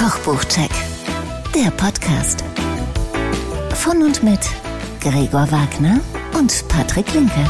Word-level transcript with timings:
Kochbuchcheck, 0.00 0.70
der 1.54 1.70
Podcast. 1.72 2.42
Von 3.74 4.02
und 4.02 4.22
mit 4.22 4.40
Gregor 4.98 5.46
Wagner 5.50 6.00
und 6.38 6.66
Patrick 6.68 7.12
Linke. 7.12 7.46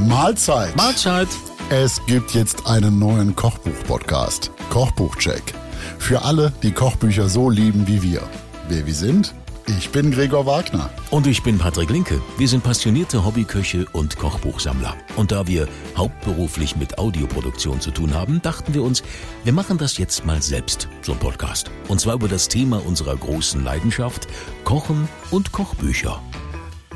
Mahlzeit. 0.00 0.76
Mahlzeit. 0.76 1.28
Es 1.70 1.98
gibt 2.06 2.34
jetzt 2.34 2.66
einen 2.66 2.98
neuen 2.98 3.34
Kochbuch-Podcast. 3.34 4.50
Kochbuchcheck. 4.68 5.54
Für 5.98 6.20
alle, 6.20 6.52
die 6.62 6.72
Kochbücher 6.72 7.30
so 7.30 7.48
lieben 7.48 7.88
wie 7.88 8.02
wir. 8.02 8.20
Wer 8.68 8.84
wir 8.84 8.94
sind? 8.94 9.32
Ich 9.66 9.90
bin 9.90 10.10
Gregor 10.10 10.44
Wagner. 10.44 10.90
Und 11.10 11.26
ich 11.26 11.42
bin 11.42 11.56
Patrick 11.56 11.90
Linke. 11.90 12.20
Wir 12.36 12.48
sind 12.48 12.64
passionierte 12.64 13.24
Hobbyköche 13.24 13.86
und 13.92 14.18
Kochbuchsammler. 14.18 14.96
Und 15.16 15.30
da 15.30 15.46
wir 15.46 15.68
hauptberuflich 15.96 16.76
mit 16.76 16.98
Audioproduktion 16.98 17.80
zu 17.80 17.92
tun 17.92 18.12
haben, 18.12 18.42
dachten 18.42 18.74
wir 18.74 18.82
uns, 18.82 19.04
wir 19.44 19.52
machen 19.52 19.78
das 19.78 19.98
jetzt 19.98 20.26
mal 20.26 20.42
selbst, 20.42 20.88
so 21.02 21.12
ein 21.12 21.18
Podcast. 21.18 21.70
Und 21.88 22.00
zwar 22.00 22.14
über 22.14 22.28
das 22.28 22.48
Thema 22.48 22.84
unserer 22.84 23.16
großen 23.16 23.62
Leidenschaft, 23.62 24.26
Kochen 24.64 25.08
und 25.30 25.52
Kochbücher. 25.52 26.20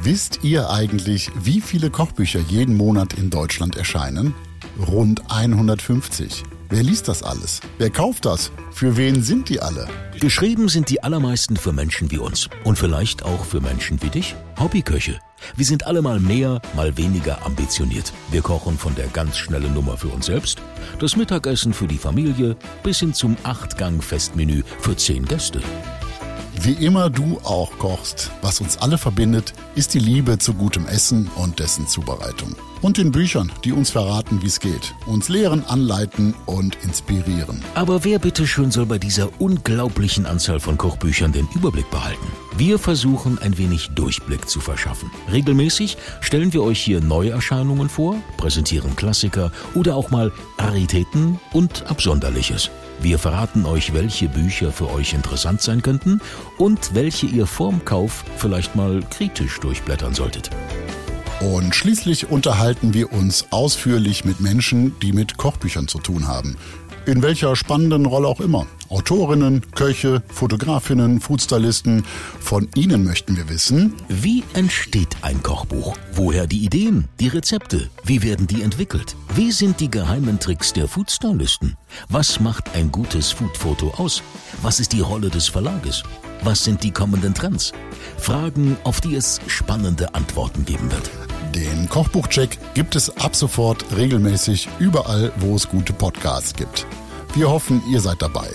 Wisst 0.00 0.40
ihr 0.42 0.68
eigentlich, 0.68 1.30
wie 1.36 1.60
viele 1.60 1.90
Kochbücher 1.90 2.40
jeden 2.40 2.76
Monat 2.76 3.14
in 3.14 3.30
Deutschland 3.30 3.76
erscheinen? 3.76 4.34
Rund 4.78 5.22
150. 5.30 6.42
Wer 6.68 6.82
liest 6.82 7.06
das 7.06 7.22
alles? 7.22 7.60
Wer 7.78 7.90
kauft 7.90 8.26
das? 8.26 8.50
Für 8.72 8.96
wen 8.96 9.22
sind 9.22 9.48
die 9.48 9.60
alle? 9.60 9.86
Geschrieben 10.20 10.68
sind 10.68 10.90
die 10.90 11.00
allermeisten 11.00 11.56
für 11.56 11.72
Menschen 11.72 12.10
wie 12.10 12.18
uns. 12.18 12.48
Und 12.64 12.76
vielleicht 12.76 13.22
auch 13.22 13.44
für 13.44 13.60
Menschen 13.60 14.02
wie 14.02 14.08
dich. 14.08 14.34
Hobbyköche. 14.58 15.20
Wir 15.54 15.64
sind 15.64 15.86
alle 15.86 16.02
mal 16.02 16.18
mehr, 16.18 16.60
mal 16.74 16.96
weniger 16.96 17.44
ambitioniert. 17.46 18.12
Wir 18.32 18.42
kochen 18.42 18.78
von 18.78 18.96
der 18.96 19.06
ganz 19.08 19.36
schnellen 19.36 19.74
Nummer 19.74 19.96
für 19.96 20.08
uns 20.08 20.26
selbst, 20.26 20.58
das 20.98 21.14
Mittagessen 21.14 21.72
für 21.72 21.86
die 21.86 21.98
Familie 21.98 22.56
bis 22.82 22.98
hin 22.98 23.14
zum 23.14 23.36
Achtgang-Festmenü 23.44 24.62
für 24.80 24.96
zehn 24.96 25.24
Gäste. 25.24 25.60
Wie 26.58 26.72
immer 26.72 27.10
du 27.10 27.38
auch 27.44 27.78
kochst, 27.78 28.30
was 28.40 28.60
uns 28.60 28.78
alle 28.78 28.98
verbindet, 28.98 29.52
ist 29.74 29.94
die 29.94 29.98
Liebe 29.98 30.38
zu 30.38 30.54
gutem 30.54 30.86
Essen 30.86 31.30
und 31.36 31.58
dessen 31.58 31.86
Zubereitung. 31.86 32.56
Und 32.82 32.96
den 32.96 33.12
Büchern, 33.12 33.52
die 33.64 33.72
uns 33.72 33.90
verraten, 33.90 34.42
wie 34.42 34.46
es 34.46 34.60
geht, 34.60 34.94
uns 35.06 35.28
lehren, 35.28 35.64
anleiten 35.64 36.34
und 36.46 36.76
inspirieren. 36.82 37.62
Aber 37.74 38.04
wer 38.04 38.18
bitteschön 38.18 38.70
soll 38.70 38.86
bei 38.86 38.98
dieser 38.98 39.28
unglaublichen 39.40 40.26
Anzahl 40.26 40.58
von 40.58 40.76
Kochbüchern 40.78 41.32
den 41.32 41.48
Überblick 41.54 41.90
behalten? 41.90 42.26
Wir 42.56 42.78
versuchen 42.78 43.38
ein 43.38 43.58
wenig 43.58 43.90
Durchblick 43.94 44.48
zu 44.48 44.60
verschaffen. 44.60 45.10
Regelmäßig 45.30 45.98
stellen 46.20 46.52
wir 46.52 46.62
euch 46.62 46.80
hier 46.80 47.00
Neuerscheinungen 47.00 47.88
vor, 47.88 48.16
präsentieren 48.38 48.96
Klassiker 48.96 49.52
oder 49.74 49.94
auch 49.94 50.10
mal 50.10 50.32
Raritäten 50.58 51.38
und 51.52 51.86
Absonderliches. 51.90 52.70
Wir 53.00 53.18
verraten 53.18 53.66
euch, 53.66 53.92
welche 53.92 54.28
Bücher 54.28 54.72
für 54.72 54.90
euch 54.90 55.12
interessant 55.12 55.60
sein 55.60 55.82
könnten 55.82 56.20
und 56.58 56.94
welche 56.94 57.26
ihr 57.26 57.46
vorm 57.46 57.84
Kauf 57.84 58.24
vielleicht 58.36 58.74
mal 58.74 59.02
kritisch 59.10 59.60
durchblättern 59.60 60.14
solltet. 60.14 60.50
Und 61.40 61.74
schließlich 61.74 62.30
unterhalten 62.30 62.94
wir 62.94 63.12
uns 63.12 63.46
ausführlich 63.50 64.24
mit 64.24 64.40
Menschen, 64.40 64.98
die 65.00 65.12
mit 65.12 65.36
Kochbüchern 65.36 65.86
zu 65.86 65.98
tun 65.98 66.26
haben. 66.26 66.56
In 67.06 67.22
welcher 67.22 67.54
spannenden 67.54 68.04
Rolle 68.04 68.26
auch 68.26 68.40
immer. 68.40 68.66
Autorinnen, 68.88 69.62
Köche, 69.76 70.24
Fotografinnen, 70.26 71.20
Foodstylisten. 71.20 72.04
Von 72.40 72.68
ihnen 72.74 73.04
möchten 73.04 73.36
wir 73.36 73.48
wissen, 73.48 73.94
Wie 74.08 74.42
entsteht 74.54 75.16
ein 75.22 75.40
Kochbuch? 75.40 75.96
Woher 76.12 76.48
die 76.48 76.64
Ideen, 76.64 77.06
die 77.20 77.28
Rezepte? 77.28 77.88
Wie 78.02 78.24
werden 78.24 78.48
die 78.48 78.62
entwickelt? 78.62 79.14
Wie 79.36 79.52
sind 79.52 79.78
die 79.78 79.90
geheimen 79.90 80.40
Tricks 80.40 80.72
der 80.72 80.88
Foodstylisten? 80.88 81.76
Was 82.08 82.40
macht 82.40 82.74
ein 82.74 82.90
gutes 82.90 83.30
Foodfoto 83.30 83.94
aus? 83.98 84.20
Was 84.62 84.80
ist 84.80 84.92
die 84.92 85.00
Rolle 85.00 85.30
des 85.30 85.46
Verlages? 85.46 86.02
Was 86.42 86.64
sind 86.64 86.82
die 86.82 86.90
kommenden 86.90 87.34
Trends? 87.34 87.72
Fragen, 88.18 88.76
auf 88.82 89.00
die 89.00 89.14
es 89.14 89.40
spannende 89.46 90.12
Antworten 90.14 90.64
geben 90.64 90.90
wird. 90.90 91.08
Den 91.56 91.88
Kochbuchcheck 91.88 92.58
gibt 92.74 92.96
es 92.96 93.16
ab 93.16 93.34
sofort 93.34 93.84
regelmäßig 93.96 94.68
überall, 94.78 95.32
wo 95.36 95.56
es 95.56 95.66
gute 95.66 95.94
Podcasts 95.94 96.54
gibt. 96.54 96.86
Wir 97.34 97.48
hoffen, 97.48 97.82
ihr 97.90 98.02
seid 98.02 98.20
dabei. 98.20 98.50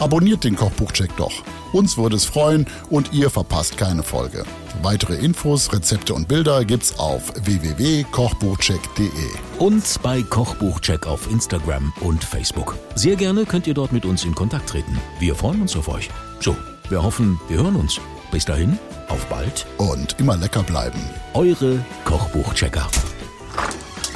Abonniert 0.00 0.44
den 0.44 0.54
Kochbuchcheck 0.54 1.16
doch. 1.16 1.32
Uns 1.72 1.96
würde 1.96 2.16
es 2.16 2.26
freuen 2.26 2.66
und 2.90 3.14
ihr 3.14 3.30
verpasst 3.30 3.78
keine 3.78 4.02
Folge. 4.02 4.44
Weitere 4.82 5.14
Infos, 5.14 5.72
Rezepte 5.72 6.12
und 6.12 6.28
Bilder 6.28 6.66
gibt's 6.66 6.98
auf 6.98 7.32
www.kochbuchcheck.de. 7.42 9.08
Und 9.58 10.02
bei 10.02 10.22
Kochbuchcheck 10.22 11.06
auf 11.06 11.30
Instagram 11.30 11.94
und 12.00 12.22
Facebook. 12.22 12.76
Sehr 12.94 13.16
gerne 13.16 13.46
könnt 13.46 13.66
ihr 13.66 13.74
dort 13.74 13.92
mit 13.92 14.04
uns 14.04 14.24
in 14.26 14.34
Kontakt 14.34 14.68
treten. 14.68 15.00
Wir 15.18 15.34
freuen 15.34 15.62
uns 15.62 15.74
auf 15.74 15.88
euch. 15.88 16.10
So, 16.40 16.54
wir 16.90 17.02
hoffen, 17.02 17.40
wir 17.48 17.56
hören 17.56 17.76
uns. 17.76 17.98
Bis 18.30 18.44
dahin, 18.44 18.78
auf 19.08 19.24
bald. 19.26 19.66
Und 19.78 20.18
immer 20.18 20.36
lecker 20.36 20.62
bleiben. 20.62 21.00
Eure 21.34 21.78
Kochbuchchecker. 22.04 22.86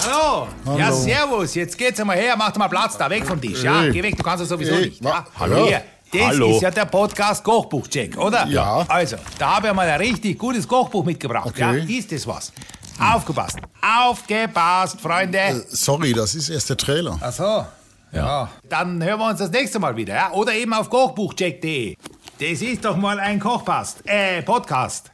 Hallo. 0.03 0.49
Ja, 0.79 0.87
Hallo. 0.87 0.97
servus. 0.97 1.55
Jetzt 1.55 1.77
geht's 1.77 2.01
einmal 2.01 2.17
her, 2.17 2.35
mach 2.37 2.51
doch 2.51 2.59
mal 2.59 2.69
Platz 2.69 2.97
da, 2.97 3.11
weg 3.11 3.27
vom 3.27 3.41
Tisch. 3.41 3.63
Ja, 3.63 3.85
Ey. 3.85 3.93
geh 3.93 4.03
weg, 4.03 4.17
du 4.17 4.23
kannst 4.23 4.43
das 4.43 4.49
sowieso 4.49 4.75
Ey, 4.75 4.87
nicht. 4.87 5.05
Ja. 5.05 5.25
Hallo. 5.39 5.67
Hier, 5.67 5.83
das 6.13 6.23
Hallo. 6.23 6.55
ist 6.57 6.63
ja 6.63 6.71
der 6.71 6.87
Podcast 6.87 7.45
Kochbuchcheck, 7.45 8.17
oder? 8.19 8.47
Ja. 8.47 8.85
Also, 8.89 9.17
da 9.39 9.57
habe 9.57 9.69
ich 9.69 9.75
mal 9.75 9.89
ein 9.89 10.01
richtig 10.01 10.39
gutes 10.39 10.67
Kochbuch 10.67 11.05
mitgebracht. 11.05 11.47
Okay. 11.47 11.85
Ja, 11.87 11.99
ist 11.99 12.11
das 12.11 12.27
was? 12.27 12.53
Aufgepasst. 12.99 13.59
Aufgepasst, 13.81 15.01
Freunde. 15.01 15.65
Sorry, 15.69 16.13
das 16.13 16.35
ist 16.35 16.49
erst 16.49 16.69
der 16.71 16.77
Trailer. 16.77 17.19
Ach 17.21 17.33
so. 17.33 17.67
Ja. 18.13 18.51
Dann 18.69 19.03
hören 19.03 19.21
wir 19.21 19.29
uns 19.29 19.39
das 19.39 19.51
nächste 19.51 19.79
Mal 19.79 19.95
wieder, 19.97 20.15
ja? 20.15 20.33
Oder 20.33 20.53
eben 20.55 20.73
auf 20.75 20.91
kochbuchcheck.de. 20.91 21.95
Das 22.41 22.63
ist 22.63 22.87
doch 22.87 22.97
mal 22.97 23.21
ein 23.21 23.39
Kochpast. 23.39 24.03
Äh, 24.07 24.41
Podcast. 24.41 25.10